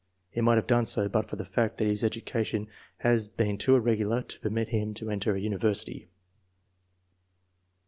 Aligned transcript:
He 0.31 0.41
might 0.41 0.55
have 0.55 0.65
done 0.65 0.85
so 0.85 1.07
but 1.07 1.29
for 1.29 1.35
the 1.35 1.45
fact 1.45 1.77
that 1.77 1.85
his 1.85 2.01
educa 2.01 2.43
tion 2.43 2.67
had 2.97 3.37
been 3.37 3.59
too 3.59 3.75
irregular 3.75 4.23
to 4.23 4.39
permit 4.39 4.69
him 4.69 4.95
to 4.95 5.11
enter 5.11 5.35
a 5.35 5.39
university. 5.39 6.07